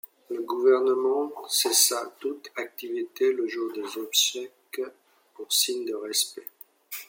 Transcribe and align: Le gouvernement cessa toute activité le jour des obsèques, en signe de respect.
Le 0.31 0.41
gouvernement 0.41 1.31
cessa 1.47 2.15
toute 2.19 2.49
activité 2.55 3.31
le 3.33 3.47
jour 3.47 3.71
des 3.71 3.99
obsèques, 3.99 4.81
en 5.37 5.47
signe 5.47 5.85
de 5.85 5.93
respect. 5.93 6.47